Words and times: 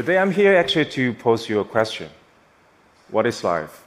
Today 0.00 0.16
I'm 0.16 0.30
here 0.30 0.56
actually 0.56 0.86
to 0.96 1.12
pose 1.12 1.46
you 1.46 1.60
a 1.60 1.64
question 1.66 2.08
What 3.10 3.26
is 3.26 3.44
life? 3.44 3.84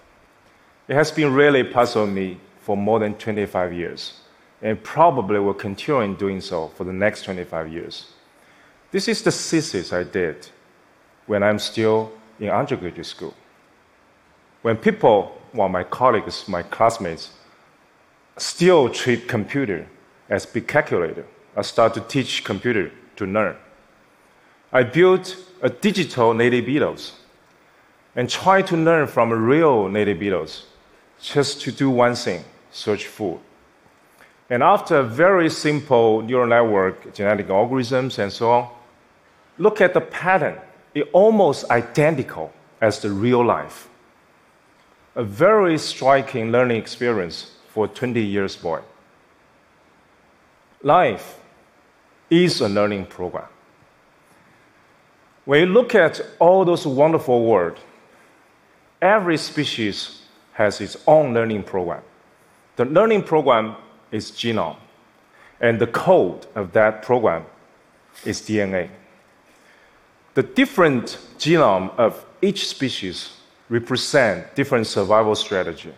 It 0.87 0.93
has 0.93 1.09
been 1.09 1.33
really 1.33 1.63
puzzling 1.63 2.13
me 2.13 2.37
for 2.59 2.77
more 2.77 2.99
than 2.99 3.15
25 3.15 3.73
years, 3.73 4.19
and 4.61 4.83
probably 4.83 5.39
will 5.39 5.55
continue 5.55 6.01
in 6.01 6.13
doing 6.13 6.39
so 6.39 6.67
for 6.75 6.83
the 6.83 6.93
next 6.93 7.23
25 7.23 7.73
years. 7.73 8.13
This 8.91 9.07
is 9.07 9.23
the 9.23 9.31
thesis 9.31 9.91
I 9.91 10.03
did 10.03 10.49
when 11.25 11.41
I'm 11.41 11.57
still 11.57 12.11
in 12.39 12.49
undergraduate 12.49 13.07
school. 13.07 13.33
When 14.61 14.77
people, 14.77 15.35
well, 15.51 15.67
my 15.67 15.83
colleagues, 15.83 16.47
my 16.47 16.61
classmates, 16.61 17.31
still 18.37 18.87
treat 18.87 19.27
computer 19.27 19.87
as 20.29 20.45
big 20.45 20.67
calculator, 20.67 21.25
I 21.57 21.63
start 21.63 21.95
to 21.95 22.01
teach 22.01 22.43
computer 22.43 22.91
to 23.15 23.25
learn. 23.25 23.55
I 24.75 24.81
built 24.81 25.37
a 25.61 25.69
digital 25.69 26.33
native 26.33 26.65
beetles 26.65 27.13
and 28.15 28.27
tried 28.27 28.65
to 28.67 28.75
learn 28.75 29.05
from 29.05 29.31
a 29.31 29.35
real 29.35 29.87
native 29.87 30.17
beetles 30.19 30.65
just 31.21 31.61
to 31.61 31.71
do 31.71 31.91
one 31.91 32.15
thing 32.15 32.43
search 32.71 33.05
food. 33.05 33.39
And 34.49 34.63
after 34.63 35.03
very 35.03 35.49
simple 35.51 36.23
neural 36.23 36.47
network, 36.47 37.13
genetic 37.13 37.47
algorithms, 37.47 38.17
and 38.17 38.33
so 38.33 38.51
on, 38.51 38.69
look 39.59 39.79
at 39.79 39.93
the 39.93 40.01
pattern. 40.01 40.59
It's 40.95 41.09
almost 41.13 41.69
identical 41.69 42.51
as 42.81 42.99
the 42.99 43.11
real 43.11 43.45
life. 43.45 43.87
A 45.15 45.23
very 45.23 45.77
striking 45.77 46.51
learning 46.51 46.77
experience 46.77 47.51
for 47.69 47.85
a 47.85 47.87
20 47.87 48.19
years 48.19 48.55
boy. 48.55 48.81
Life 50.81 51.39
is 52.31 52.59
a 52.59 52.67
learning 52.67 53.05
program. 53.05 53.47
When 55.45 55.59
you 55.59 55.65
look 55.65 55.93
at 55.93 56.21
all 56.39 56.63
those 56.63 56.87
wonderful 56.87 57.45
words, 57.45 57.79
every 59.01 59.37
species 59.37 60.21
has 60.53 60.79
its 60.79 60.95
own 61.05 61.33
learning 61.33 61.63
program. 61.63 62.01
The 62.77 62.85
learning 62.85 63.23
program 63.23 63.75
is 64.11 64.31
genome, 64.31 64.77
and 65.59 65.79
the 65.79 65.87
code 65.87 66.45
of 66.55 66.71
that 66.73 67.01
program 67.01 67.45
is 68.23 68.41
DNA. 68.41 68.89
The 70.35 70.43
different 70.43 71.17
genome 71.37 71.95
of 71.97 72.25
each 72.41 72.67
species 72.67 73.37
represent 73.69 74.55
different 74.55 74.87
survival 74.87 75.35
strategy. 75.35 75.93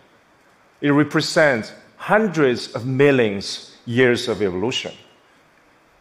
It 0.80 0.90
represents 0.90 1.72
hundreds 1.96 2.74
of 2.74 2.84
millions 2.86 3.76
years 3.86 4.28
of 4.28 4.42
evolution. 4.42 4.92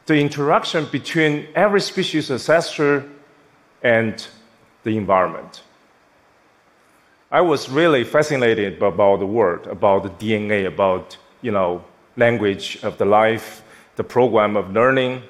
The 0.05 0.15
interaction 0.15 0.85
between 0.91 1.47
every 1.55 1.81
species 1.81 2.29
ancestor 2.29 3.05
and 3.81 4.27
the 4.83 4.97
environment. 4.97 5.63
I 7.31 7.41
was 7.41 7.69
really 7.69 8.03
fascinated 8.03 8.81
about 8.81 9.19
the 9.19 9.25
word, 9.25 9.67
about 9.67 10.03
the 10.03 10.09
DNA, 10.09 10.67
about 10.67 11.17
you 11.41 11.51
know 11.51 11.83
language 12.17 12.79
of 12.83 12.97
the 12.97 13.05
life, 13.05 13.63
the 13.95 14.03
program 14.03 14.55
of 14.55 14.71
learning. 14.71 15.23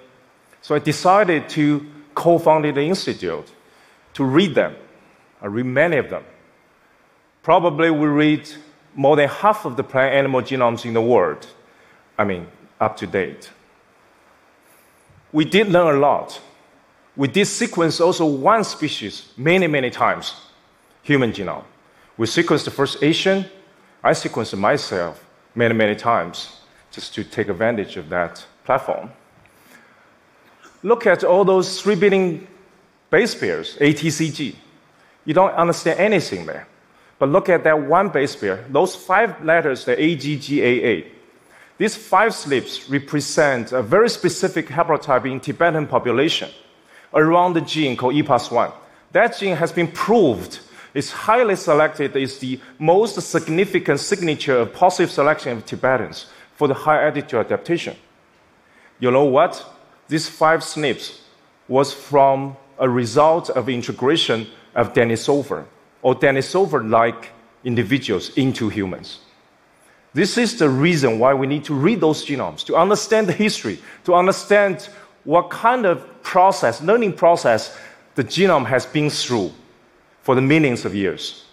So 0.61 0.75
I 0.75 0.79
decided 0.79 1.49
to 1.49 1.85
co-found 2.13 2.65
the 2.65 2.81
institute 2.81 3.51
to 4.13 4.23
read 4.23 4.55
them. 4.55 4.75
I 5.41 5.47
read 5.47 5.65
many 5.65 5.97
of 5.97 6.09
them. 6.09 6.23
Probably 7.43 7.91
we 7.91 8.07
read 8.07 8.49
more 8.95 9.15
than 9.15 9.29
half 9.29 9.65
of 9.65 9.75
the 9.75 9.83
plant 9.83 10.15
animal 10.15 10.41
genomes 10.41 10.85
in 10.85 10.93
the 10.93 11.01
world. 11.01 11.45
I 12.17 12.23
mean, 12.23 12.47
up 12.79 12.97
to 12.97 13.07
date. 13.07 13.51
We 15.31 15.45
did 15.45 15.69
learn 15.69 15.95
a 15.95 15.99
lot 15.99 16.41
we 17.17 17.27
did 17.27 17.45
sequence 17.45 18.01
also 18.01 18.25
one 18.25 18.63
species 18.63 19.31
many, 19.37 19.67
many 19.67 19.89
times, 19.89 20.33
human 21.01 21.31
genome. 21.31 21.63
We 22.17 22.27
sequenced 22.27 22.65
the 22.65 22.71
first 22.71 23.01
Asian. 23.01 23.45
I 24.03 24.11
sequenced 24.11 24.57
myself 24.57 25.25
many, 25.53 25.73
many 25.73 25.95
times 25.95 26.59
just 26.91 27.13
to 27.15 27.23
take 27.23 27.49
advantage 27.49 27.97
of 27.97 28.09
that 28.09 28.45
platform. 28.65 29.11
Look 30.83 31.07
at 31.07 31.23
all 31.23 31.45
those 31.45 31.81
three 31.81 31.95
billion 31.95 32.47
base 33.09 33.33
pairs, 33.33 33.77
ATCG. 33.77 34.55
You 35.23 35.33
don't 35.33 35.53
understand 35.53 35.99
anything 35.99 36.45
there. 36.45 36.67
But 37.17 37.29
look 37.29 37.47
at 37.47 37.63
that 37.63 37.81
one 37.81 38.09
base 38.09 38.35
pair, 38.35 38.65
those 38.69 38.93
five 38.95 39.43
letters, 39.43 39.85
the 39.85 39.95
AGGAA. 39.95 41.07
These 41.77 41.95
five 41.95 42.31
SNPs 42.31 42.89
represent 42.91 43.71
a 43.71 43.81
very 43.81 44.09
specific 44.09 44.67
haplotype 44.67 45.29
in 45.29 45.39
Tibetan 45.39 45.87
population 45.87 46.49
around 47.15 47.53
the 47.53 47.61
gene 47.61 47.95
called 47.95 48.13
EPAS1. 48.13 48.71
That 49.13 49.37
gene 49.37 49.55
has 49.55 49.71
been 49.71 49.87
proved 49.87 50.59
is 50.93 51.11
highly 51.11 51.55
selected, 51.55 52.15
is 52.15 52.39
the 52.39 52.59
most 52.79 53.21
significant 53.21 53.99
signature 53.99 54.57
of 54.59 54.73
positive 54.73 55.11
selection 55.11 55.57
of 55.57 55.65
Tibetans 55.65 56.27
for 56.55 56.67
the 56.67 56.73
high 56.73 57.05
altitude 57.05 57.39
adaptation. 57.39 57.95
You 58.99 59.11
know 59.11 59.25
what? 59.25 59.63
These 60.07 60.29
five 60.29 60.61
SNPs 60.61 61.19
was 61.67 61.93
from 61.93 62.55
a 62.79 62.89
result 62.89 63.49
of 63.49 63.67
integration 63.67 64.47
of 64.73 64.93
Denisova 64.93 65.65
or 66.01 66.15
Denisova-like 66.15 67.31
individuals 67.63 68.29
into 68.37 68.69
humans. 68.69 69.19
This 70.13 70.37
is 70.37 70.57
the 70.57 70.69
reason 70.69 71.19
why 71.19 71.33
we 71.33 71.45
need 71.45 71.65
to 71.65 71.73
read 71.73 71.99
those 71.99 72.25
genomes 72.25 72.63
to 72.67 72.77
understand 72.77 73.27
the 73.27 73.33
history, 73.33 73.79
to 74.05 74.13
understand 74.13 74.87
what 75.25 75.49
kind 75.49 75.85
of 75.85 76.07
process, 76.25 76.81
learning 76.81 77.13
process, 77.13 77.77
the 78.15 78.23
genome 78.23 78.65
has 78.65 78.85
been 78.85 79.09
through 79.09 79.51
for 80.23 80.35
the 80.35 80.41
millions 80.41 80.83
of 80.83 80.93
years. 80.93 81.45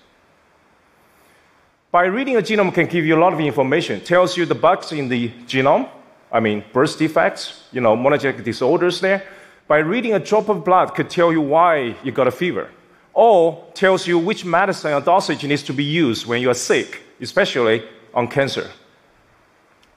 By 1.93 2.06
reading 2.06 2.37
a 2.37 2.41
genome 2.41 2.72
can 2.72 2.87
give 2.87 3.05
you 3.05 3.15
a 3.15 3.21
lot 3.21 3.34
of 3.34 3.41
information. 3.41 4.00
Tells 4.00 4.37
you 4.37 4.47
the 4.47 4.55
bugs 4.55 4.93
in 4.93 5.09
the 5.09 5.28
genome, 5.47 5.88
I 6.32 6.41
mean 6.41 6.65
birth 6.72 6.99
defects, 6.99 7.69
you 7.71 7.82
know, 7.82 7.94
monogenic 7.97 8.43
disorders 8.43 9.00
there. 9.00 9.22
By 9.69 9.78
reading 9.78 10.15
a 10.15 10.19
drop 10.19 10.49
of 10.49 10.65
blood 10.65 10.94
could 10.94 11.11
tell 11.11 11.31
you 11.31 11.43
why 11.43 11.94
you 12.03 12.11
got 12.11 12.27
a 12.27 12.31
fever. 12.31 12.71
Or 13.12 13.62
tells 13.75 14.06
you 14.06 14.19
which 14.19 14.44
medicine 14.44 14.94
or 14.94 15.03
dosage 15.03 15.44
needs 15.44 15.62
to 15.65 15.75
be 15.75 15.84
used 15.84 16.27
when 16.27 16.41
you 16.41 16.49
are 16.49 16.55
sick, 16.55 17.03
especially 17.21 17.82
on 18.15 18.27
cancer. 18.27 18.71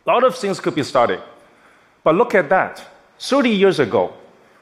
A 0.06 0.12
lot 0.12 0.26
of 0.26 0.36
things 0.36 0.60
could 0.60 0.76
be 0.76 0.84
studied. 0.84 1.22
But 2.04 2.16
look 2.16 2.36
at 2.36 2.50
that. 2.50 2.86
30 3.20 3.50
years 3.50 3.80
ago, 3.80 4.14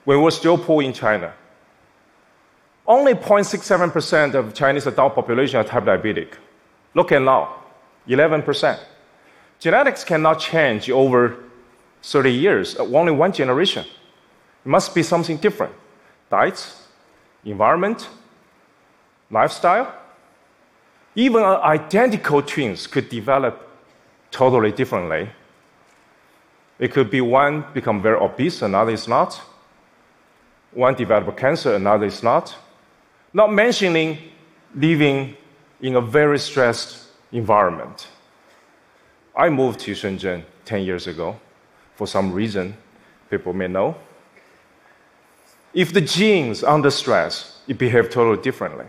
when 0.05 0.17
we 0.17 0.23
were 0.23 0.31
still 0.31 0.57
poor 0.57 0.81
in 0.83 0.93
China, 0.93 1.33
only 2.85 3.13
0.67% 3.13 4.33
of 4.33 4.53
Chinese 4.53 4.87
adult 4.87 5.15
population 5.15 5.57
are 5.59 5.63
type 5.63 5.83
diabetic. 5.83 6.33
Look 6.93 7.11
at 7.11 7.21
now, 7.21 7.55
11%. 8.07 8.79
Genetics 9.59 10.03
cannot 10.03 10.39
change 10.39 10.89
over 10.89 11.37
30 12.01 12.31
years, 12.31 12.75
uh, 12.77 12.83
only 12.83 13.13
one 13.13 13.31
generation. 13.31 13.85
It 13.85 14.69
must 14.69 14.93
be 14.93 15.03
something 15.03 15.37
different. 15.37 15.73
Diets, 16.29 16.87
environment, 17.45 18.09
lifestyle. 19.31 19.93
Even 21.15 21.43
identical 21.43 22.41
twins 22.41 22.87
could 22.87 23.07
develop 23.07 23.69
totally 24.31 24.71
differently 24.71 25.29
it 26.79 26.91
could 26.91 27.09
be 27.09 27.21
one 27.21 27.65
become 27.73 28.01
very 28.01 28.17
obese, 28.17 28.61
another 28.61 28.91
is 28.91 29.07
not. 29.07 29.41
One 30.73 30.95
develop 30.95 31.37
cancer, 31.37 31.75
another 31.75 32.05
is 32.05 32.23
not. 32.23 32.55
Not 33.33 33.51
mentioning 33.53 34.17
living 34.75 35.35
in 35.81 35.95
a 35.95 36.01
very 36.01 36.39
stressed 36.39 37.07
environment. 37.31 38.07
I 39.35 39.49
moved 39.49 39.79
to 39.81 39.91
Shenzhen 39.91 40.43
10 40.65 40.83
years 40.83 41.07
ago 41.07 41.39
for 41.95 42.07
some 42.07 42.31
reason 42.31 42.75
people 43.29 43.53
may 43.53 43.67
know. 43.67 43.95
If 45.73 45.93
the 45.93 46.01
genes 46.01 46.63
under 46.63 46.91
stress, 46.91 47.59
it 47.67 47.77
behave 47.77 48.09
totally 48.09 48.41
differently. 48.41 48.85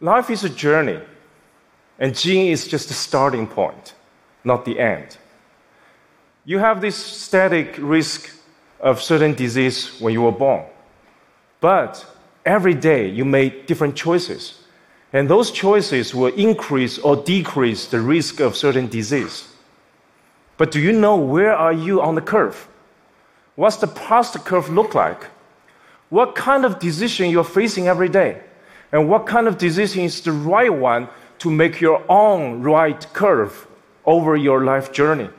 Life 0.00 0.30
is 0.30 0.44
a 0.44 0.48
journey, 0.48 1.00
and 1.98 2.16
gene 2.16 2.50
is 2.50 2.66
just 2.66 2.88
the 2.88 2.94
starting 2.94 3.46
point, 3.46 3.94
not 4.42 4.64
the 4.64 4.78
end. 4.78 5.18
You 6.44 6.58
have 6.58 6.80
this 6.80 6.96
static 6.96 7.76
risk 7.78 8.30
of 8.82 9.00
certain 9.00 9.34
disease 9.34 10.00
when 10.00 10.12
you 10.12 10.22
were 10.22 10.32
born. 10.32 10.64
But 11.60 12.04
every 12.44 12.74
day 12.74 13.08
you 13.08 13.24
make 13.24 13.66
different 13.66 13.96
choices. 13.96 14.64
And 15.12 15.28
those 15.28 15.50
choices 15.50 16.14
will 16.14 16.34
increase 16.34 16.98
or 16.98 17.16
decrease 17.16 17.86
the 17.86 18.00
risk 18.00 18.40
of 18.40 18.56
certain 18.56 18.88
disease. 18.88 19.48
But 20.56 20.70
do 20.70 20.80
you 20.80 20.92
know 20.92 21.16
where 21.16 21.54
are 21.54 21.72
you 21.72 22.02
on 22.02 22.14
the 22.14 22.20
curve? 22.20 22.68
What's 23.54 23.76
the 23.76 23.86
past 23.86 24.34
curve 24.44 24.68
look 24.68 24.94
like? 24.94 25.24
What 26.08 26.34
kind 26.34 26.64
of 26.64 26.78
decision 26.78 27.30
you're 27.30 27.44
facing 27.44 27.88
every 27.88 28.08
day? 28.08 28.40
And 28.90 29.08
what 29.08 29.26
kind 29.26 29.46
of 29.46 29.58
decision 29.58 30.04
is 30.04 30.20
the 30.20 30.32
right 30.32 30.72
one 30.72 31.08
to 31.38 31.50
make 31.50 31.80
your 31.80 32.02
own 32.08 32.62
right 32.62 33.00
curve 33.12 33.66
over 34.04 34.36
your 34.36 34.64
life 34.64 34.92
journey? 34.92 35.30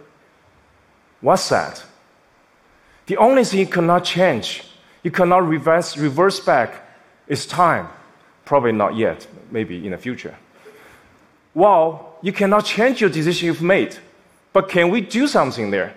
What's 1.22 1.50
that? 1.50 1.84
The 3.08 3.18
only 3.18 3.44
thing 3.44 3.60
you 3.60 3.68
cannot 3.68 4.04
change 4.04 4.64
You 5.04 5.12
cannot 5.12 5.46
reverse, 5.48 5.98
reverse 5.98 6.40
back. 6.40 6.82
is 7.28 7.46
time. 7.46 7.88
Probably 8.46 8.72
not 8.72 8.96
yet, 8.96 9.28
maybe 9.52 9.86
in 9.86 9.92
the 9.92 9.98
future. 9.98 10.36
Well, 11.54 12.18
you 12.22 12.32
cannot 12.32 12.66
change 12.66 13.02
your 13.02 13.10
decision 13.10 13.48
you've 13.48 13.62
made. 13.62 13.98
But 14.54 14.70
can 14.70 14.90
we 14.90 15.02
do 15.02 15.28
something 15.28 15.72
there? 15.72 15.94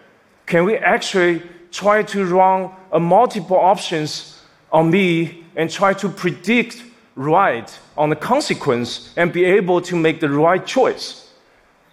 Can 0.46 0.64
we 0.64 0.76
actually 0.76 1.42
try 1.70 2.02
to 2.02 2.24
run 2.24 2.70
a 2.90 2.98
multiple 2.98 3.56
options 3.56 4.42
on 4.72 4.90
me 4.90 5.44
and 5.56 5.70
try 5.70 5.92
to 5.94 6.08
predict 6.08 6.82
right 7.14 7.78
on 7.96 8.10
the 8.10 8.16
consequence 8.16 9.12
and 9.16 9.32
be 9.32 9.44
able 9.44 9.80
to 9.82 9.96
make 9.96 10.20
the 10.20 10.28
right 10.28 10.64
choice? 10.66 11.30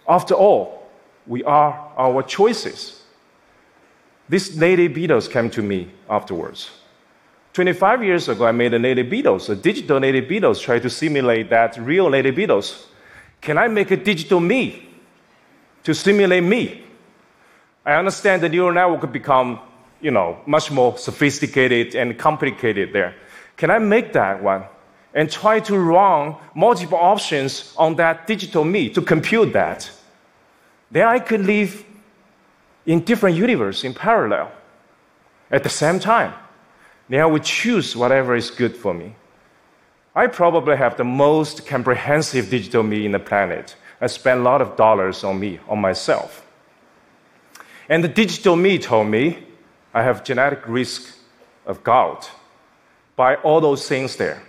After 0.08 0.34
all, 0.34 0.88
we 1.26 1.44
are 1.44 1.92
our 1.96 2.22
choices. 2.22 3.03
These 4.28 4.56
native 4.56 4.94
beetles 4.94 5.28
came 5.28 5.50
to 5.50 5.62
me 5.62 5.90
afterwards. 6.08 6.70
25 7.54 8.02
years 8.02 8.28
ago, 8.28 8.46
I 8.46 8.52
made 8.52 8.74
a 8.74 8.78
native 8.78 9.08
beetles, 9.08 9.48
a 9.48 9.54
digital 9.54 10.00
native 10.00 10.28
beetles, 10.28 10.60
try 10.60 10.80
to 10.80 10.90
simulate 10.90 11.50
that 11.50 11.76
real 11.78 12.10
native 12.10 12.34
Beatles. 12.34 12.86
Can 13.40 13.58
I 13.58 13.68
make 13.68 13.92
a 13.92 13.96
digital 13.96 14.40
me 14.40 14.88
to 15.84 15.94
simulate 15.94 16.42
me? 16.42 16.82
I 17.86 17.92
understand 17.94 18.42
the 18.42 18.48
neural 18.48 18.72
network 18.72 19.02
could 19.02 19.12
become, 19.12 19.60
you 20.00 20.10
know, 20.10 20.40
much 20.46 20.72
more 20.72 20.98
sophisticated 20.98 21.94
and 21.94 22.18
complicated 22.18 22.92
there. 22.92 23.14
Can 23.56 23.70
I 23.70 23.78
make 23.78 24.14
that 24.14 24.42
one 24.42 24.64
and 25.14 25.30
try 25.30 25.60
to 25.60 25.78
run 25.78 26.34
multiple 26.56 26.98
options 26.98 27.72
on 27.76 27.94
that 27.96 28.26
digital 28.26 28.64
me 28.64 28.88
to 28.90 29.02
compute 29.02 29.52
that? 29.52 29.88
Then 30.90 31.06
I 31.06 31.20
could 31.20 31.46
live 31.46 31.84
in 32.86 33.00
different 33.00 33.36
universe 33.36 33.84
in 33.84 33.94
parallel 33.94 34.52
at 35.50 35.62
the 35.62 35.68
same 35.68 35.98
time. 35.98 36.32
Then 37.08 37.20
I 37.20 37.26
would 37.26 37.44
choose 37.44 37.96
whatever 37.96 38.34
is 38.34 38.50
good 38.50 38.76
for 38.76 38.94
me. 38.94 39.16
I 40.14 40.26
probably 40.28 40.76
have 40.76 40.96
the 40.96 41.04
most 41.04 41.66
comprehensive 41.66 42.48
digital 42.48 42.82
me 42.82 43.04
in 43.04 43.12
the 43.12 43.18
planet. 43.18 43.76
I 44.00 44.06
spend 44.06 44.40
a 44.40 44.42
lot 44.42 44.62
of 44.62 44.76
dollars 44.76 45.24
on 45.24 45.40
me, 45.40 45.60
on 45.68 45.80
myself. 45.80 46.46
And 47.88 48.02
the 48.02 48.08
digital 48.08 48.56
me 48.56 48.78
told 48.78 49.08
me 49.08 49.46
I 49.92 50.02
have 50.02 50.24
genetic 50.24 50.66
risk 50.66 51.16
of 51.66 51.82
gout 51.82 52.30
by 53.16 53.36
all 53.36 53.60
those 53.60 53.88
things 53.88 54.16
there. 54.16 54.42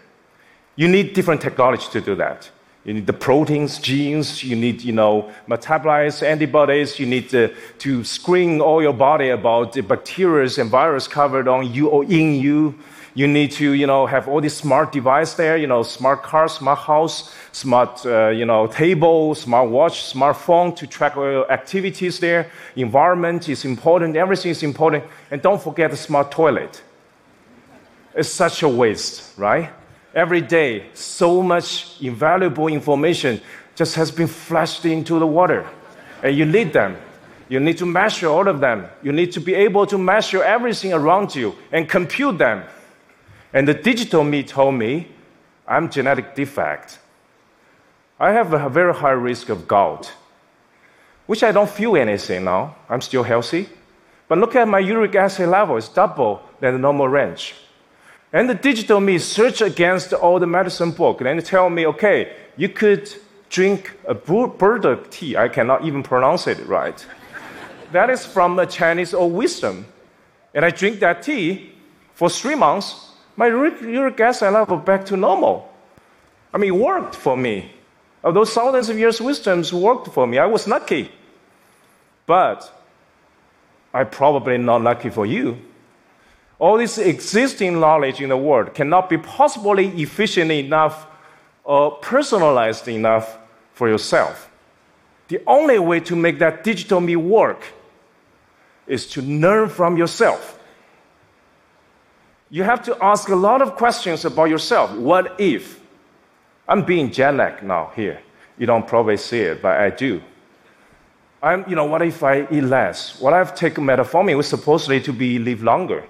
You 0.76 0.88
need 0.88 1.14
different 1.14 1.42
technology 1.42 1.88
to 1.92 2.02
do 2.02 2.16
that. 2.16 2.50
You 2.86 2.94
need 2.94 3.08
the 3.08 3.14
proteins, 3.14 3.80
genes, 3.80 4.44
you 4.44 4.56
need, 4.56 4.84
you 4.84 4.94
know, 4.94 5.32
metabolites, 5.50 6.22
antibodies, 6.22 7.00
you 7.00 7.08
need 7.08 7.30
to, 7.30 7.52
to 7.80 8.04
screen 8.04 8.62
all 8.62 8.80
your 8.80 8.94
body 8.94 9.30
about 9.30 9.74
the 9.74 9.82
bacteria 9.82 10.48
and 10.60 10.70
virus 10.70 11.08
covered 11.08 11.48
on 11.48 11.74
you 11.74 11.88
or 11.90 12.04
in 12.04 12.36
you. 12.36 12.76
You 13.16 13.28
need 13.28 13.54
to, 13.54 13.72
you 13.72 13.88
know, 13.88 14.06
have 14.06 14.28
all 14.28 14.40
these 14.40 14.54
smart 14.54 14.92
device 14.92 15.34
there, 15.34 15.58
you 15.58 15.66
know, 15.66 15.82
smart 15.82 16.22
car, 16.22 16.48
smart 16.48 16.78
house, 16.78 17.34
smart, 17.54 18.06
uh, 18.06 18.28
you 18.28 18.46
know, 18.46 18.68
table, 18.68 19.34
smart 19.34 19.70
watch, 19.70 20.14
smartphone 20.14 20.76
to 20.76 20.86
track 20.86 21.18
all 21.18 21.24
your 21.24 21.52
activities 21.52 22.20
there. 22.20 22.52
Environment 22.76 23.50
is 23.50 23.66
important, 23.66 24.16
everything 24.16 24.52
is 24.52 24.62
important. 24.62 25.06
And 25.32 25.42
don't 25.42 25.62
forget 25.62 25.90
the 25.90 25.98
smart 25.98 26.30
toilet. 26.30 26.84
It's 28.14 28.30
such 28.30 28.62
a 28.62 28.70
waste, 28.70 29.36
right? 29.38 29.72
Every 30.16 30.40
day, 30.42 30.86
so 30.94 31.44
much 31.44 32.02
invaluable 32.02 32.68
information 32.68 33.42
just 33.76 33.96
has 33.96 34.10
been 34.10 34.28
flushed 34.28 34.86
into 34.86 35.20
the 35.20 35.28
water. 35.28 35.68
And 36.24 36.36
you 36.36 36.46
need 36.46 36.72
them. 36.72 36.96
You 37.50 37.60
need 37.60 37.78
to 37.78 37.86
measure 37.86 38.28
all 38.28 38.48
of 38.48 38.62
them. 38.62 38.88
You 39.04 39.12
need 39.12 39.34
to 39.34 39.42
be 39.42 39.54
able 39.54 39.86
to 39.88 39.98
measure 39.98 40.42
everything 40.42 40.94
around 40.94 41.36
you 41.36 41.54
and 41.72 41.88
compute 41.88 42.38
them. 42.38 42.64
And 43.54 43.68
the 43.68 43.74
digital 43.74 44.24
me 44.24 44.42
told 44.42 44.76
me 44.76 45.10
I'm 45.68 45.90
genetic 45.92 46.34
defect. 46.34 47.00
I 48.20 48.32
have 48.32 48.54
a 48.54 48.70
very 48.70 48.94
high 48.94 49.12
risk 49.12 49.50
of 49.50 49.68
gout, 49.68 50.12
which 51.26 51.44
I 51.44 51.52
don't 51.52 51.70
feel 51.70 51.98
anything 51.98 52.46
now. 52.46 52.76
I'm 52.90 53.02
still 53.02 53.24
healthy. 53.24 53.68
But 54.28 54.38
look 54.38 54.56
at 54.56 54.68
my 54.68 54.80
uric 54.80 55.16
acid 55.16 55.50
level, 55.50 55.78
it's 55.78 55.90
double 55.90 56.42
than 56.60 56.74
the 56.74 56.80
normal 56.80 57.10
range. 57.10 57.54
And 58.36 58.50
the 58.50 58.54
digital 58.54 59.00
me 59.00 59.18
search 59.18 59.62
against 59.62 60.12
all 60.12 60.40
the 60.40 60.46
medicine 60.46 60.92
book 60.92 61.22
and 61.22 61.46
tell 61.46 61.70
me, 61.70 61.88
okay, 61.88 62.36
you 62.58 62.68
could 62.68 63.10
drink 63.50 63.98
a 64.06 64.14
burdock 64.14 65.10
tea. 65.10 65.38
I 65.38 65.48
cannot 65.48 65.86
even 65.86 66.04
pronounce 66.04 66.46
it 66.46 66.60
right. 66.68 67.00
that 67.94 68.10
is 68.10 68.26
from 68.26 68.60
a 68.60 68.66
Chinese 68.66 69.14
old 69.14 69.32
wisdom. 69.32 69.86
And 70.54 70.66
I 70.66 70.72
drink 70.72 71.00
that 71.00 71.24
tea 71.24 71.72
for 72.14 72.30
three 72.30 72.56
months. 72.56 73.10
My 73.38 73.48
uric 73.48 74.20
acid 74.20 74.52
level 74.52 74.80
back 74.80 75.06
to 75.06 75.16
normal. 75.16 75.72
I 76.54 76.58
mean, 76.58 76.74
it 76.74 76.78
worked 76.78 77.16
for 77.16 77.38
me. 77.38 77.72
Of 78.22 78.34
those 78.34 78.54
thousands 78.54 78.90
of 78.90 79.00
years 79.00 79.22
wisdoms 79.22 79.72
worked 79.72 80.10
for 80.10 80.28
me. 80.28 80.40
I 80.40 80.46
was 80.46 80.68
lucky. 80.68 81.10
But 82.26 82.70
I 83.94 84.04
probably 84.04 84.58
not 84.58 84.82
lucky 84.82 85.10
for 85.10 85.26
you 85.26 85.58
all 86.60 86.78
this 86.78 86.98
existing 86.98 87.80
knowledge 87.80 88.22
in 88.22 88.30
the 88.30 88.38
world 88.38 88.74
cannot 88.74 89.10
be 89.10 89.18
possibly 89.18 89.88
efficient 90.02 90.52
enough 90.52 91.08
or 91.64 91.92
personalized 91.98 92.88
enough 92.88 93.38
for 93.74 93.90
yourself. 93.90 94.50
The 95.28 95.42
only 95.48 95.80
way 95.80 96.00
to 96.02 96.16
make 96.16 96.40
that 96.40 96.64
digital 96.64 97.02
me 97.02 97.16
work 97.16 97.66
is 98.88 99.08
to 99.08 99.22
learn 99.22 99.70
from 99.70 99.98
yourself. 99.98 100.60
You 102.50 102.64
have 102.64 102.84
to 102.84 103.04
ask 103.04 103.28
a 103.30 103.36
lot 103.36 103.62
of 103.62 103.76
questions 103.76 104.24
about 104.24 104.46
yourself. 104.46 104.92
What 104.96 105.40
if? 105.40 105.82
I'm 106.68 106.86
being 106.86 107.12
jet 107.12 107.34
lagged 107.34 107.64
now 107.64 107.92
here. 107.96 108.22
You 108.58 108.66
don't 108.66 108.88
probably 108.88 109.18
see 109.18 109.40
it, 109.40 109.62
but 109.62 109.78
I 109.78 109.90
do. 109.90 110.22
I'm, 111.42 111.66
you 111.68 111.76
know, 111.76 111.86
what 111.86 112.02
if 112.02 112.24
I 112.24 112.48
eat 112.50 112.62
less? 112.62 113.20
What 113.20 113.34
if 113.40 113.52
I 113.52 113.56
take 113.56 113.76
metformin, 113.76 114.38
which 114.38 114.46
supposedly 114.46 115.02
to 115.02 115.12
be 115.12 115.38
live 115.38 115.62
longer? 115.62 116.06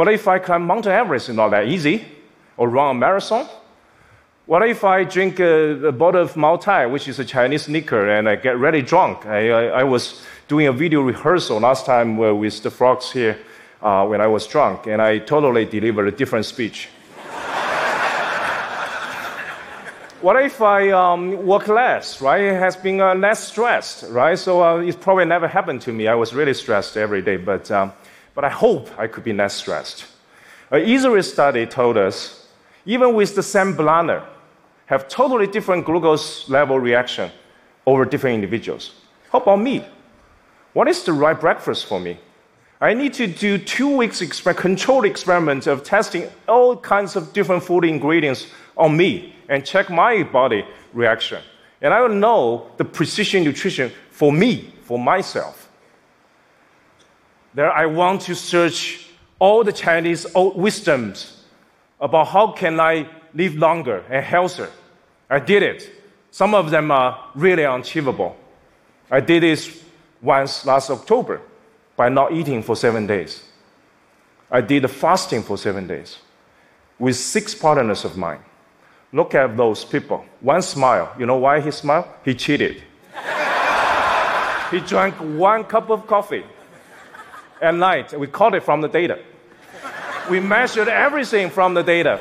What 0.00 0.08
if 0.08 0.26
I 0.26 0.38
climb 0.38 0.66
Mount 0.66 0.86
Everest? 0.86 1.28
It's 1.28 1.36
not 1.36 1.50
that 1.50 1.68
easy. 1.68 2.06
Or 2.56 2.70
run 2.70 2.96
a 2.96 2.98
marathon? 2.98 3.46
What 4.46 4.66
if 4.66 4.82
I 4.82 5.04
drink 5.04 5.38
a, 5.40 5.88
a 5.88 5.92
bottle 5.92 6.22
of 6.22 6.32
Moutai, 6.36 6.90
which 6.90 7.06
is 7.06 7.18
a 7.18 7.24
Chinese 7.26 7.68
liquor, 7.68 8.08
and 8.08 8.26
I 8.26 8.36
get 8.36 8.56
really 8.56 8.80
drunk? 8.80 9.26
I, 9.26 9.50
I, 9.50 9.64
I 9.80 9.84
was 9.84 10.24
doing 10.48 10.68
a 10.68 10.72
video 10.72 11.02
rehearsal 11.02 11.60
last 11.60 11.84
time 11.84 12.16
with 12.16 12.62
the 12.62 12.70
frogs 12.70 13.12
here 13.12 13.40
uh, 13.82 14.06
when 14.06 14.22
I 14.22 14.26
was 14.26 14.46
drunk, 14.46 14.86
and 14.86 15.02
I 15.02 15.18
totally 15.18 15.66
delivered 15.66 16.08
a 16.08 16.12
different 16.12 16.46
speech. 16.46 16.88
what 20.22 20.42
if 20.42 20.62
I 20.62 20.92
um, 20.92 21.44
work 21.46 21.68
less, 21.68 22.22
right? 22.22 22.40
It 22.40 22.58
has 22.58 22.74
been 22.74 23.02
uh, 23.02 23.14
less 23.16 23.48
stressed, 23.48 24.06
right? 24.08 24.38
So 24.38 24.62
uh, 24.62 24.78
it 24.78 24.98
probably 24.98 25.26
never 25.26 25.46
happened 25.46 25.82
to 25.82 25.92
me. 25.92 26.08
I 26.08 26.14
was 26.14 26.32
really 26.32 26.54
stressed 26.54 26.96
every 26.96 27.20
day, 27.20 27.36
but 27.36 27.70
um, 27.70 27.92
but 28.34 28.44
I 28.44 28.48
hope 28.48 28.88
I 28.98 29.06
could 29.06 29.24
be 29.24 29.32
less 29.32 29.54
stressed. 29.54 30.06
An 30.70 30.82
Israeli 30.82 31.22
study 31.22 31.66
told 31.66 31.96
us 31.96 32.40
even 32.86 33.14
with 33.14 33.34
the 33.34 33.42
same 33.42 33.74
bladder, 33.76 34.24
have 34.86 35.08
totally 35.08 35.46
different 35.46 35.84
glucose 35.84 36.48
level 36.48 36.78
reaction 36.78 37.30
over 37.86 38.04
different 38.04 38.34
individuals. 38.34 38.92
How 39.30 39.38
about 39.38 39.60
me? 39.60 39.84
What 40.72 40.88
is 40.88 41.04
the 41.04 41.12
right 41.12 41.38
breakfast 41.38 41.86
for 41.86 42.00
me? 42.00 42.18
I 42.80 42.94
need 42.94 43.12
to 43.14 43.26
do 43.26 43.58
two 43.58 43.96
weeks 43.96 44.20
exper- 44.20 44.56
controlled 44.56 45.04
experiment 45.04 45.66
of 45.66 45.84
testing 45.84 46.28
all 46.48 46.76
kinds 46.76 47.14
of 47.14 47.32
different 47.32 47.62
food 47.62 47.84
ingredients 47.84 48.46
on 48.76 48.96
me 48.96 49.36
and 49.48 49.66
check 49.66 49.90
my 49.90 50.22
body 50.22 50.64
reaction. 50.94 51.42
And 51.82 51.92
I 51.92 52.00
will 52.00 52.14
know 52.14 52.70
the 52.78 52.84
precision 52.84 53.44
nutrition 53.44 53.92
for 54.10 54.32
me, 54.32 54.72
for 54.82 54.98
myself. 54.98 55.59
There, 57.52 57.70
I 57.72 57.86
want 57.86 58.22
to 58.22 58.34
search 58.34 59.08
all 59.38 59.64
the 59.64 59.72
Chinese 59.72 60.26
old 60.34 60.56
wisdoms 60.56 61.42
about 62.00 62.28
how 62.28 62.52
can 62.52 62.78
I 62.78 63.08
live 63.34 63.54
longer 63.54 64.04
and 64.08 64.24
healthier. 64.24 64.70
I 65.28 65.40
did 65.40 65.62
it. 65.62 65.90
Some 66.30 66.54
of 66.54 66.70
them 66.70 66.90
are 66.90 67.30
really 67.34 67.64
unachievable. 67.64 68.36
I 69.10 69.20
did 69.20 69.42
this 69.42 69.82
once 70.22 70.64
last 70.64 70.90
October 70.90 71.42
by 71.96 72.08
not 72.08 72.32
eating 72.32 72.62
for 72.62 72.76
seven 72.76 73.06
days. 73.06 73.42
I 74.50 74.60
did 74.60 74.88
fasting 74.88 75.42
for 75.42 75.58
seven 75.58 75.88
days 75.88 76.18
with 76.98 77.16
six 77.16 77.54
partners 77.54 78.04
of 78.04 78.16
mine. 78.16 78.40
Look 79.12 79.34
at 79.34 79.56
those 79.56 79.84
people. 79.84 80.24
One 80.40 80.62
smile. 80.62 81.12
You 81.18 81.26
know 81.26 81.38
why 81.38 81.60
he 81.60 81.72
smiled? 81.72 82.06
He 82.24 82.34
cheated. 82.34 82.82
he 84.70 84.80
drank 84.80 85.16
one 85.16 85.64
cup 85.64 85.90
of 85.90 86.06
coffee 86.06 86.44
at 87.60 87.74
night. 87.74 88.18
We 88.18 88.26
caught 88.26 88.54
it 88.54 88.62
from 88.62 88.80
the 88.80 88.88
data. 88.88 89.18
We 90.30 90.40
measured 90.40 90.88
everything 90.88 91.50
from 91.50 91.74
the 91.74 91.82
data. 91.82 92.20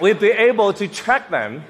We'd 0.00 0.20
be 0.20 0.30
able 0.30 0.72
to 0.74 0.88
track 0.88 1.30
them, 1.30 1.64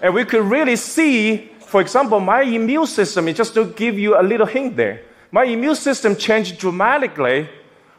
and 0.00 0.14
we 0.14 0.24
could 0.24 0.44
really 0.44 0.76
see, 0.76 1.50
for 1.58 1.80
example, 1.80 2.20
my 2.20 2.42
immune 2.42 2.86
system, 2.86 3.32
just 3.34 3.54
to 3.54 3.66
give 3.66 3.98
you 3.98 4.18
a 4.18 4.22
little 4.22 4.46
hint 4.46 4.76
there, 4.76 5.02
my 5.30 5.44
immune 5.44 5.74
system 5.74 6.16
changed 6.16 6.58
dramatically 6.58 7.48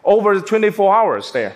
over 0.04 0.40
the 0.40 0.46
24 0.46 0.96
hours 0.96 1.32
there. 1.32 1.56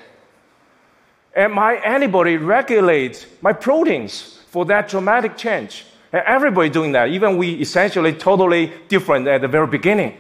And 1.34 1.54
my 1.54 1.76
antibody 1.76 2.38
regulates 2.38 3.26
my 3.42 3.54
proteins 3.54 4.40
for 4.50 4.66
that 4.66 4.90
dramatic 4.90 5.38
change. 5.38 5.86
And 6.12 6.22
everybody 6.28 6.70
doing 6.70 6.92
that, 6.92 7.08
even 7.08 7.38
we 7.38 7.54
essentially 7.54 8.14
totally 8.14 8.74
different 8.90 9.28
at 9.28 9.40
the 9.42 9.48
very 9.48 9.68
beginning. 9.68 10.18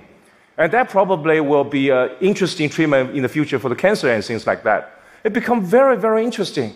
And 0.61 0.71
that 0.73 0.89
probably 0.89 1.41
will 1.41 1.63
be 1.63 1.89
an 1.89 2.11
interesting 2.21 2.69
treatment 2.69 3.15
in 3.15 3.23
the 3.23 3.29
future 3.29 3.57
for 3.57 3.67
the 3.67 3.75
cancer 3.75 4.11
and 4.11 4.23
things 4.23 4.45
like 4.45 4.61
that. 4.61 5.01
It 5.23 5.33
becomes 5.33 5.67
very, 5.67 5.97
very 5.97 6.23
interesting. 6.23 6.75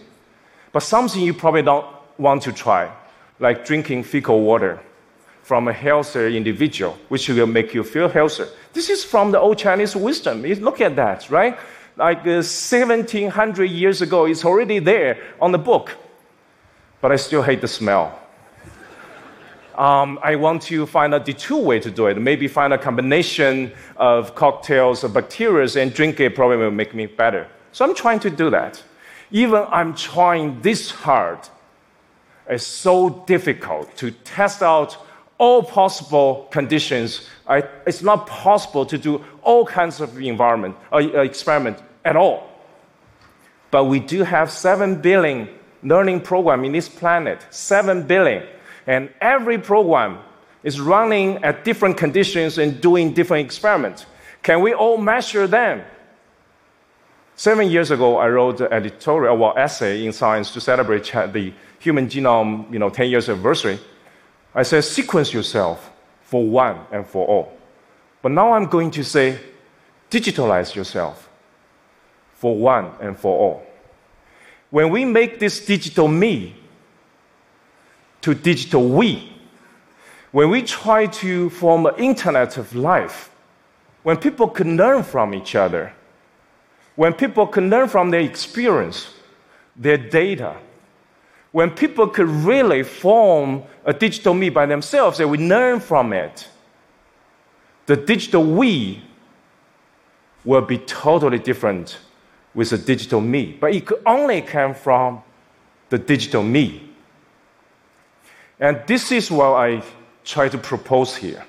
But 0.72 0.80
something 0.80 1.22
you 1.22 1.36
probably 1.36 1.62
don't 1.62 1.86
want 2.18 2.42
to 2.44 2.52
try, 2.52 2.92
like 3.40 3.64
drinking 3.64 4.02
fecal 4.06 4.42
water 4.42 4.80
from 5.44 5.68
a 5.68 5.74
healthier 5.74 6.30
individual, 6.30 6.98
which 7.10 7.30
will 7.30 7.46
make 7.46 7.76
you 7.76 7.84
feel 7.84 8.10
healthier. 8.10 8.48
This 8.74 8.90
is 8.90 9.04
from 9.04 9.32
the 9.32 9.40
old 9.40 9.60
Chinese 9.60 9.96
wisdom. 9.96 10.42
Look 10.42 10.82
at 10.82 10.96
that, 10.96 11.30
right? 11.30 11.56
Like 11.96 12.26
uh, 12.26 12.42
1700 12.42 13.66
years 13.66 14.02
ago, 14.02 14.26
it's 14.26 14.44
already 14.44 14.80
there 14.80 15.22
on 15.40 15.52
the 15.52 15.60
book. 15.60 15.96
But 17.02 17.12
I 17.12 17.18
still 17.18 17.44
hate 17.44 17.62
the 17.62 17.68
smell. 17.68 18.20
Um, 19.78 20.20
I 20.24 20.36
want 20.36 20.62
to 20.64 20.86
find 20.86 21.14
a 21.14 21.20
detour 21.20 21.62
way 21.62 21.80
to 21.80 21.92
do 21.92 22.08
it. 22.08 22.18
Maybe 22.18 22.48
find 22.48 22.74
a 22.74 22.78
combination 22.78 23.72
of 23.98 24.36
cocktails 24.36 25.04
of 25.04 25.14
bacteria 25.14 25.68
and 25.82 25.94
drink 25.94 26.20
it 26.20 26.36
probably 26.36 26.58
will 26.58 26.72
make 26.72 26.94
me 26.94 27.06
better. 27.06 27.48
So 27.72 27.84
I'm 27.86 27.94
trying 27.94 28.20
to 28.22 28.30
do 28.30 28.50
that. 28.52 28.82
Even 29.32 29.66
I'm 29.70 29.96
trying 29.96 30.62
this 30.62 30.92
hard, 30.92 31.40
it's 32.48 32.66
so 32.66 33.24
difficult 33.28 33.96
to 33.98 34.12
test 34.12 34.62
out 34.62 34.98
all 35.38 35.64
possible 35.64 36.48
conditions. 36.52 37.28
I, 37.48 37.64
it's 37.86 38.02
not 38.02 38.28
possible 38.28 38.86
to 38.86 38.98
do 38.98 39.24
all 39.42 39.66
kinds 39.66 40.00
of 40.00 40.18
environment 40.22 40.76
uh, 40.94 41.00
experiment 41.00 41.80
at 42.06 42.16
all. 42.16 42.50
But 43.72 43.86
we 43.86 44.00
do 44.00 44.24
have 44.24 44.52
seven 44.52 45.02
billion 45.02 45.50
learning 45.84 46.22
program 46.22 46.64
in 46.64 46.72
this 46.72 46.88
planet. 46.88 47.46
Seven 47.50 48.04
billion, 48.04 48.44
and 48.88 49.10
every 49.22 49.58
program 49.58 50.20
is 50.64 50.80
running 50.80 51.44
at 51.44 51.64
different 51.64 51.98
conditions 51.98 52.58
and 52.58 52.82
doing 52.82 53.14
different 53.14 53.46
experiments. 53.46 54.06
Can 54.42 54.62
we 54.62 54.74
all 54.74 54.98
measure 54.98 55.48
them? 55.48 55.84
Seven 57.36 57.70
years 57.70 57.92
ago, 57.92 58.18
I 58.18 58.30
wrote 58.30 58.62
an 58.62 58.72
editorial, 58.72 59.38
well, 59.38 59.54
essay 59.58 60.06
in 60.06 60.14
Science 60.14 60.52
to 60.52 60.62
celebrate 60.62 61.04
the 61.34 61.54
human 61.80 62.08
genome, 62.08 62.72
you 62.72 62.80
know, 62.80 62.90
10 62.90 63.10
years 63.10 63.28
anniversary. 63.28 63.80
I 64.54 64.64
said, 64.64 64.84
sequence 64.86 65.34
yourself 65.34 65.92
for 66.22 66.46
one 66.46 66.80
and 66.92 67.06
for 67.06 67.28
all. 67.28 67.52
But 68.22 68.32
now 68.32 68.54
I'm 68.54 68.68
going 68.68 68.90
to 68.92 69.04
say, 69.04 69.38
digitalize 70.10 70.74
yourself 70.74 71.30
for 72.34 72.56
one 72.56 72.92
and 73.02 73.18
for 73.20 73.38
all. 73.38 73.64
When 74.70 74.90
we 74.90 75.06
make 75.06 75.40
this 75.40 75.66
digital 75.66 76.08
me 76.08 76.56
to 78.26 78.34
digital 78.34 78.90
we, 78.90 79.32
when 80.32 80.50
we 80.50 80.64
try 80.64 81.06
to 81.06 81.48
form 81.52 81.86
an 81.86 81.94
internet 81.98 82.58
of 82.58 82.74
life, 82.74 83.30
when 84.02 84.18
people 84.18 84.48
can 84.48 84.76
learn 84.76 85.04
from 85.04 85.32
each 85.36 85.54
other, 85.54 85.94
when 86.96 87.14
people 87.14 87.46
can 87.46 87.70
learn 87.70 87.88
from 87.88 88.10
their 88.10 88.22
experience, 88.22 89.14
their 89.76 90.00
data, 90.00 90.56
when 91.52 91.70
people 91.70 92.08
could 92.08 92.28
really 92.28 92.82
form 92.82 93.62
a 93.86 93.94
digital 93.94 94.34
me 94.34 94.50
by 94.50 94.66
themselves 94.66 95.20
and 95.20 95.30
we 95.30 95.38
learn 95.38 95.80
from 95.80 96.12
it, 96.12 96.50
the 97.86 97.96
digital 97.96 98.44
we 98.44 99.04
will 100.44 100.62
be 100.62 100.80
totally 100.80 101.38
different 101.38 102.00
with 102.56 102.72
the 102.72 102.78
digital 102.80 103.22
me. 103.22 103.56
But 103.62 103.76
it 103.76 103.86
could 103.86 104.02
only 104.04 104.42
come 104.42 104.74
from 104.74 105.22
the 105.90 106.00
digital 106.00 106.42
me. 106.42 106.85
And 108.60 108.82
this 108.88 109.12
is 109.12 109.30
what 109.30 109.56
I 109.56 109.84
try 110.24 110.50
to 110.50 110.58
propose 110.58 111.16
here. 111.16 111.46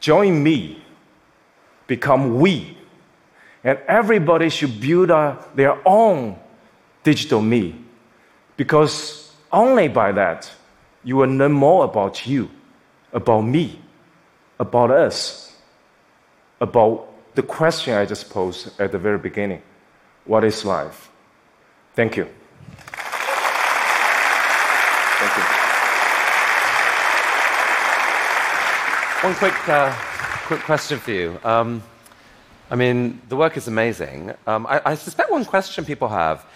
Join 0.00 0.42
me, 0.42 0.82
become 1.86 2.40
we, 2.40 2.76
and 3.62 3.78
everybody 3.86 4.48
should 4.48 4.80
build 4.80 5.10
a, 5.10 5.44
their 5.54 5.76
own 5.86 6.38
digital 7.02 7.42
me 7.42 7.84
because 8.56 9.32
only 9.52 9.88
by 9.88 10.12
that 10.12 10.50
you 11.04 11.16
will 11.16 11.28
learn 11.28 11.52
more 11.52 11.84
about 11.84 12.26
you, 12.26 12.50
about 13.12 13.42
me, 13.42 13.80
about 14.58 14.90
us, 14.90 15.56
about 16.60 17.08
the 17.34 17.42
question 17.42 17.94
I 17.94 18.06
just 18.06 18.30
posed 18.30 18.80
at 18.80 18.92
the 18.92 18.98
very 18.98 19.18
beginning 19.18 19.62
what 20.24 20.44
is 20.44 20.64
life? 20.64 21.10
Thank 21.94 22.16
you. 22.16 22.28
Thank 25.18 25.36
you. 25.36 25.44
One 29.22 29.34
quick, 29.34 29.68
uh, 29.68 29.92
quick 30.46 30.60
question 30.60 30.98
for 30.98 31.10
you. 31.10 31.38
Um, 31.44 31.82
I 32.70 32.74
mean, 32.74 33.20
the 33.28 33.36
work 33.36 33.58
is 33.58 33.68
amazing. 33.68 34.32
Um, 34.46 34.66
I, 34.66 34.80
I 34.82 34.94
suspect 34.94 35.30
one 35.30 35.44
question 35.44 35.84
people 35.84 36.08
have 36.08 36.46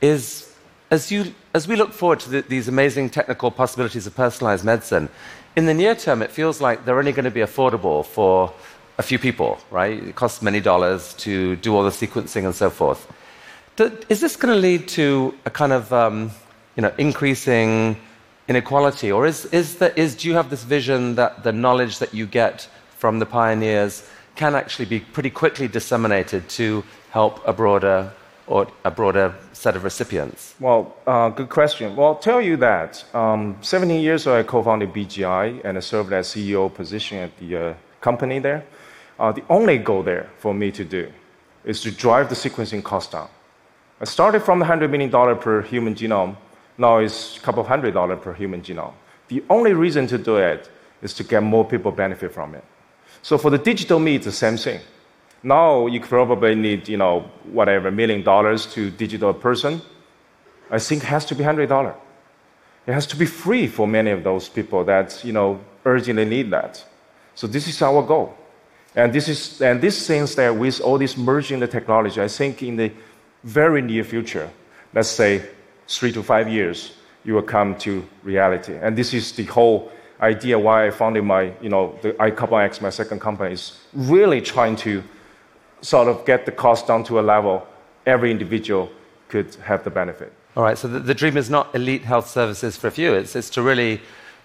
is 0.00 0.50
as, 0.90 1.12
you, 1.12 1.34
as 1.52 1.68
we 1.68 1.76
look 1.76 1.92
forward 1.92 2.20
to 2.20 2.30
the, 2.30 2.40
these 2.40 2.66
amazing 2.66 3.10
technical 3.10 3.50
possibilities 3.50 4.06
of 4.06 4.14
personalized 4.14 4.64
medicine, 4.64 5.10
in 5.54 5.66
the 5.66 5.74
near 5.74 5.94
term, 5.94 6.22
it 6.22 6.30
feels 6.30 6.62
like 6.62 6.86
they're 6.86 6.98
only 6.98 7.12
going 7.12 7.26
to 7.26 7.30
be 7.30 7.40
affordable 7.40 8.06
for 8.06 8.50
a 8.96 9.02
few 9.02 9.18
people, 9.18 9.58
right? 9.70 10.02
It 10.02 10.14
costs 10.14 10.40
many 10.40 10.60
dollars 10.60 11.12
to 11.24 11.56
do 11.56 11.76
all 11.76 11.84
the 11.84 11.90
sequencing 11.90 12.46
and 12.46 12.54
so 12.54 12.70
forth. 12.70 13.06
Is 14.08 14.22
this 14.22 14.36
going 14.36 14.54
to 14.54 14.58
lead 14.58 14.88
to 14.88 15.34
a 15.44 15.50
kind 15.50 15.74
of 15.74 15.92
um, 15.92 16.30
you 16.74 16.80
know, 16.80 16.92
increasing 16.96 17.98
inequality? 18.48 19.10
Or 19.10 19.26
is, 19.26 19.46
is, 19.46 19.76
the, 19.76 19.98
is, 19.98 20.14
do 20.14 20.28
you 20.28 20.34
have 20.34 20.50
this 20.50 20.64
vision 20.64 21.14
that 21.16 21.42
the 21.44 21.52
knowledge 21.52 21.98
that 21.98 22.14
you 22.14 22.26
get 22.26 22.68
from 22.98 23.18
the 23.18 23.26
pioneers 23.26 24.08
can 24.36 24.54
actually 24.54 24.86
be 24.86 25.00
pretty 25.00 25.30
quickly 25.30 25.68
disseminated 25.68 26.48
to 26.48 26.84
help 27.10 27.46
a 27.46 27.52
broader 27.52 28.12
or 28.46 28.66
a 28.84 28.90
broader 28.90 29.34
set 29.52 29.76
of 29.76 29.84
recipients? 29.84 30.54
Well, 30.60 30.94
uh, 31.06 31.30
good 31.30 31.48
question. 31.48 31.96
Well, 31.96 32.08
I'll 32.08 32.16
tell 32.16 32.42
you 32.42 32.56
that 32.58 33.04
um, 33.14 33.56
17 33.62 34.00
years 34.00 34.22
ago, 34.26 34.38
I 34.38 34.42
co-founded 34.42 34.92
BGI 34.92 35.64
and 35.64 35.78
I 35.78 35.80
served 35.80 36.12
as 36.12 36.28
CEO 36.28 36.72
position 36.72 37.18
at 37.18 37.36
the 37.38 37.56
uh, 37.56 37.74
company 38.00 38.38
there. 38.38 38.64
Uh, 39.18 39.32
the 39.32 39.44
only 39.48 39.78
goal 39.78 40.02
there 40.02 40.28
for 40.38 40.52
me 40.52 40.70
to 40.72 40.84
do 40.84 41.10
is 41.64 41.80
to 41.82 41.90
drive 41.90 42.28
the 42.28 42.34
sequencing 42.34 42.82
cost 42.82 43.12
down. 43.12 43.28
I 44.00 44.04
started 44.04 44.42
from 44.42 44.58
the 44.58 44.66
$100 44.66 44.90
million 44.90 45.10
per 45.38 45.62
human 45.62 45.94
genome. 45.94 46.36
Now 46.76 46.98
it's 46.98 47.36
a 47.36 47.40
couple 47.40 47.60
of 47.60 47.68
hundred 47.68 47.94
dollars 47.94 48.18
per 48.22 48.32
human 48.32 48.62
genome. 48.62 48.94
The 49.28 49.42
only 49.48 49.72
reason 49.72 50.06
to 50.08 50.18
do 50.18 50.36
it 50.36 50.70
is 51.02 51.14
to 51.14 51.24
get 51.24 51.42
more 51.42 51.64
people 51.64 51.92
benefit 51.92 52.32
from 52.32 52.54
it. 52.54 52.64
So 53.22 53.38
for 53.38 53.50
the 53.50 53.58
digital 53.58 53.98
me, 53.98 54.16
it's 54.16 54.26
the 54.26 54.32
same 54.32 54.56
thing. 54.56 54.80
Now 55.42 55.86
you 55.86 56.00
probably 56.00 56.54
need, 56.54 56.88
you 56.88 56.96
know, 56.96 57.30
whatever, 57.44 57.90
million 57.90 58.22
dollars 58.22 58.66
to 58.74 58.90
digital 58.90 59.34
person. 59.34 59.82
I 60.70 60.78
think 60.78 61.02
it 61.02 61.06
has 61.06 61.24
to 61.26 61.34
be 61.34 61.44
hundred 61.44 61.68
dollar. 61.68 61.94
It 62.86 62.92
has 62.92 63.06
to 63.08 63.16
be 63.16 63.26
free 63.26 63.66
for 63.66 63.86
many 63.86 64.10
of 64.10 64.24
those 64.24 64.48
people 64.48 64.84
that, 64.84 65.24
you 65.24 65.32
know, 65.32 65.60
urgently 65.84 66.24
need 66.24 66.50
that. 66.50 66.84
So 67.34 67.46
this 67.46 67.66
is 67.66 67.80
our 67.82 68.02
goal. 68.02 68.36
And 68.96 69.12
this 69.12 69.28
is 69.28 69.60
and 69.60 69.80
this 69.80 70.06
things 70.06 70.34
that 70.36 70.54
with 70.54 70.80
all 70.80 70.98
this 70.98 71.16
merging 71.16 71.60
the 71.60 71.68
technology, 71.68 72.20
I 72.20 72.28
think 72.28 72.62
in 72.62 72.76
the 72.76 72.92
very 73.42 73.82
near 73.82 74.04
future, 74.04 74.50
let's 74.92 75.08
say 75.08 75.42
three 75.88 76.12
to 76.12 76.22
five 76.22 76.48
years, 76.48 76.92
you 77.24 77.34
will 77.34 77.42
come 77.42 77.76
to 77.76 78.06
reality. 78.22 78.76
And 78.80 78.96
this 78.96 79.14
is 79.14 79.32
the 79.32 79.44
whole 79.44 79.90
idea 80.20 80.58
why 80.58 80.86
I 80.86 80.90
founded 80.90 81.24
my, 81.24 81.52
you 81.60 81.68
know, 81.68 81.98
the 82.02 82.12
iCarbonX, 82.12 82.80
my 82.80 82.90
second 82.90 83.20
company, 83.20 83.52
is 83.52 83.78
really 83.92 84.40
trying 84.40 84.76
to 84.76 85.02
sort 85.80 86.08
of 86.08 86.24
get 86.24 86.46
the 86.46 86.52
cost 86.52 86.86
down 86.86 87.04
to 87.04 87.20
a 87.20 87.22
level 87.22 87.66
every 88.06 88.30
individual 88.30 88.90
could 89.28 89.54
have 89.56 89.84
the 89.84 89.90
benefit. 89.90 90.32
All 90.56 90.62
right, 90.62 90.78
so 90.78 90.86
the, 90.88 91.00
the 91.00 91.14
dream 91.14 91.36
is 91.36 91.50
not 91.50 91.74
elite 91.74 92.02
health 92.02 92.28
services 92.28 92.76
for 92.76 92.86
a 92.86 92.90
few, 92.90 93.12
it's, 93.14 93.34
it's 93.34 93.50
to 93.50 93.62
really 93.62 94.00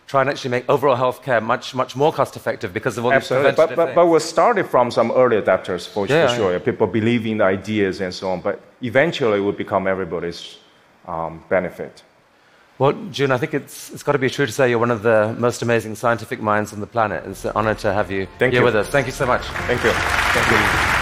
try 0.08 0.22
and 0.22 0.30
actually 0.30 0.50
make 0.50 0.68
overall 0.68 0.98
healthcare 0.98 1.42
much, 1.42 1.76
much 1.76 1.96
more 1.96 2.12
cost 2.12 2.36
effective 2.36 2.74
because 2.74 2.98
of 2.98 3.06
all 3.06 3.14
Absolutely. 3.14 3.52
these 3.52 3.56
preventative 3.56 3.78
but, 3.78 3.86
but, 3.94 3.96
but, 3.96 4.08
we 4.08 4.20
started 4.20 4.66
from 4.66 4.90
some 4.90 5.12
early 5.12 5.40
adapters 5.40 5.88
for, 5.88 6.08
yeah, 6.08 6.28
for 6.28 6.36
sure. 6.36 6.52
Yeah. 6.54 6.60
People 6.60 6.88
believe 6.88 7.28
in 7.28 7.38
the 7.38 7.44
ideas 7.44 8.02
and 8.02 8.12
so 8.12 8.32
on, 8.32 8.42
but 8.42 8.60
eventually 8.82 9.38
it 9.38 9.42
will 9.42 9.52
become 9.52 9.86
everybody's 9.86 10.58
um, 11.08 11.44
benefit. 11.50 12.04
Well, 12.78 12.94
Jun, 13.12 13.32
I 13.32 13.38
think 13.38 13.54
it's, 13.54 13.92
it's 13.92 14.04
got 14.04 14.14
to 14.14 14.20
be 14.20 14.30
true 14.30 14.46
to 14.46 14.52
say 14.52 14.70
you're 14.70 14.80
one 14.80 14.92
of 14.92 15.04
the 15.04 15.36
most 15.38 15.62
amazing 15.62 15.96
scientific 15.96 16.42
minds 16.42 16.72
on 16.72 16.80
the 16.80 16.88
planet. 16.88 17.26
It's 17.26 17.44
an 17.44 17.52
honor 17.54 17.76
to 17.76 17.94
have 17.94 18.10
you 18.10 18.26
Thank 18.38 18.54
here 18.54 18.62
you. 18.62 18.66
with 18.66 18.76
us. 18.76 18.88
Thank 18.88 19.06
you 19.06 19.12
so 19.12 19.26
much. 19.26 19.44
Thank 19.68 19.84
you. 19.84 19.92
Thank 19.92 20.94
you. 20.94 20.99